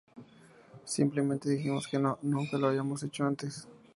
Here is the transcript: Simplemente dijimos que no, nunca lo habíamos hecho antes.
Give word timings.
Simplemente 0.83 1.47
dijimos 1.47 1.87
que 1.87 1.99
no, 1.99 2.17
nunca 2.23 2.57
lo 2.57 2.69
habíamos 2.69 3.03
hecho 3.03 3.23
antes. 3.23 3.67